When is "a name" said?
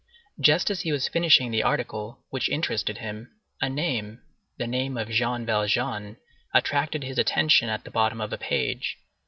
3.61-4.19